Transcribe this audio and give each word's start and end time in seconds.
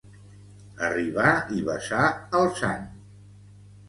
Arribar 0.85 1.33
i 1.57 1.65
besar 1.67 2.05
el 2.39 2.49
sant. 2.63 2.89